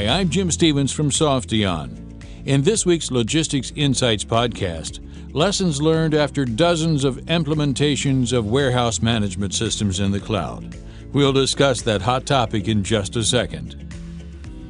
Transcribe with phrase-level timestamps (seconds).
[0.00, 2.24] Hi, I'm Jim Stevens from Softeon.
[2.46, 5.00] In this week's Logistics Insights podcast,
[5.34, 10.74] lessons learned after dozens of implementations of warehouse management systems in the cloud.
[11.12, 13.92] We'll discuss that hot topic in just a second.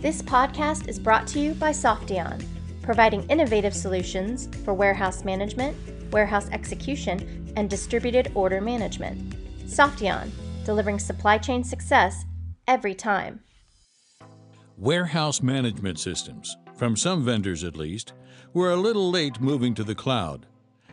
[0.01, 2.45] This podcast is brought to you by Softeon,
[2.83, 5.77] providing innovative solutions for warehouse management,
[6.11, 9.31] warehouse execution, and distributed order management.
[9.65, 10.33] Softeon,
[10.65, 12.25] delivering supply chain success
[12.67, 13.39] every time.
[14.81, 18.15] Warehouse management systems, from some vendors at least,
[18.55, 20.47] were a little late moving to the cloud.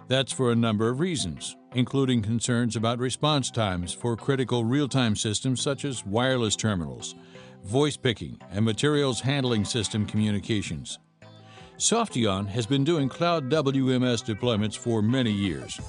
[0.09, 5.15] That's for a number of reasons, including concerns about response times for critical real time
[5.15, 7.15] systems such as wireless terminals,
[7.63, 10.99] voice picking, and materials handling system communications.
[11.77, 15.79] Softeon has been doing cloud WMS deployments for many years,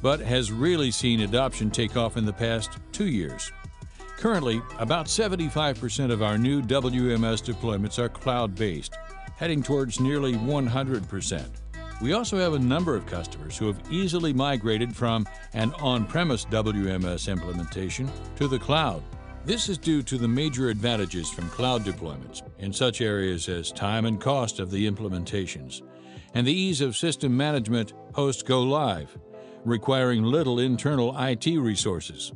[0.00, 3.50] but has really seen adoption take off in the past two years.
[4.20, 8.92] Currently, about 75% of our new WMS deployments are cloud based,
[9.36, 11.48] heading towards nearly 100%.
[12.02, 16.44] We also have a number of customers who have easily migrated from an on premise
[16.44, 19.02] WMS implementation to the cloud.
[19.46, 24.04] This is due to the major advantages from cloud deployments in such areas as time
[24.04, 25.80] and cost of the implementations,
[26.34, 29.16] and the ease of system management post go live,
[29.64, 32.32] requiring little internal IT resources.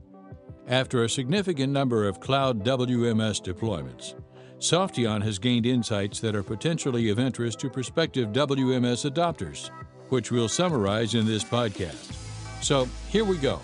[0.68, 4.14] After a significant number of cloud WMS deployments,
[4.58, 9.68] Softeon has gained insights that are potentially of interest to prospective WMS adopters,
[10.08, 12.14] which we'll summarize in this podcast.
[12.62, 13.60] So, here we go.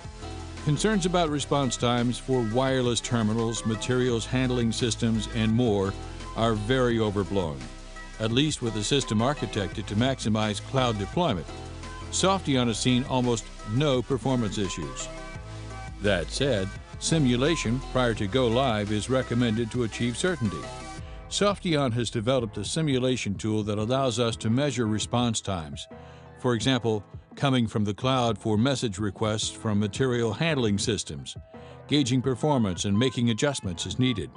[0.66, 5.94] Concerns about response times for wireless terminals, materials handling systems, and more
[6.36, 7.58] are very overblown,
[8.18, 11.46] at least with a system architected to maximize cloud deployment.
[12.10, 15.08] Softeon has seen almost no performance issues.
[16.02, 16.68] That said,
[17.00, 20.60] Simulation prior to go live is recommended to achieve certainty.
[21.30, 25.88] Softeon has developed a simulation tool that allows us to measure response times.
[26.40, 27.02] For example,
[27.36, 31.34] coming from the cloud for message requests from material handling systems,
[31.88, 34.30] gauging performance and making adjustments as needed.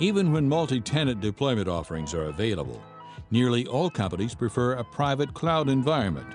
[0.00, 2.82] Even when multi tenant deployment offerings are available,
[3.30, 6.34] nearly all companies prefer a private cloud environment.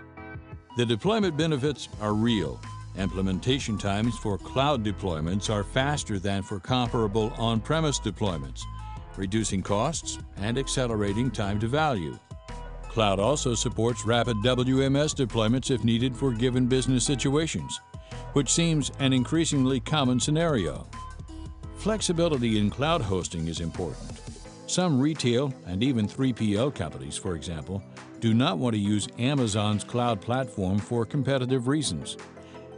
[0.77, 2.61] The deployment benefits are real
[2.95, 8.61] Implementation times for cloud deployments are faster than for comparable on premise deployments,
[9.17, 12.17] reducing costs and accelerating time to value.
[12.83, 17.81] Cloud also supports rapid WMS deployments if needed for given business situations,
[18.33, 20.85] which seems an increasingly common scenario.
[21.77, 24.21] Flexibility in cloud hosting is important.
[24.67, 27.83] Some retail and even 3PL companies, for example,
[28.19, 32.15] do not want to use Amazon's cloud platform for competitive reasons.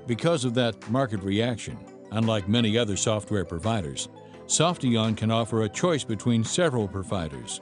[0.08, 1.78] Because of that market reaction,
[2.12, 4.08] unlike many other software providers,
[4.46, 7.62] Softeon can offer a choice between several providers.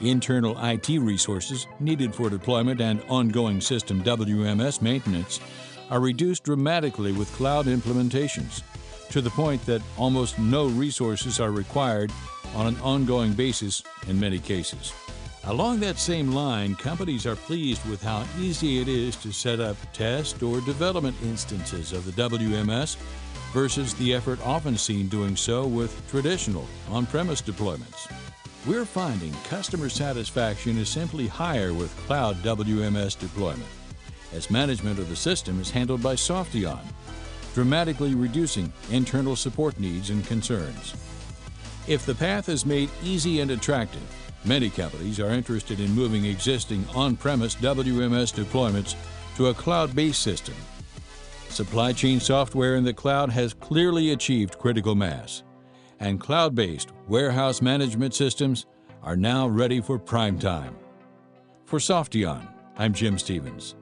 [0.00, 5.38] Internal IT resources needed for deployment and ongoing system WMS maintenance
[5.90, 8.62] are reduced dramatically with cloud implementations,
[9.10, 12.10] to the point that almost no resources are required
[12.56, 14.92] on an ongoing basis in many cases.
[15.46, 19.76] Along that same line, companies are pleased with how easy it is to set up
[19.92, 22.94] test or development instances of the WMS
[23.52, 28.08] versus the effort often seen doing so with traditional on premise deployments.
[28.68, 33.66] We're finding customer satisfaction is simply higher with cloud WMS deployment,
[34.32, 36.84] as management of the system is handled by Softeon,
[37.52, 40.94] dramatically reducing internal support needs and concerns.
[41.88, 46.84] If the path is made easy and attractive, Many companies are interested in moving existing
[46.94, 48.96] on premise WMS deployments
[49.36, 50.54] to a cloud based system.
[51.48, 55.44] Supply chain software in the cloud has clearly achieved critical mass,
[56.00, 58.66] and cloud based warehouse management systems
[59.02, 60.76] are now ready for prime time.
[61.64, 63.76] For Softeon, I'm Jim Stevens.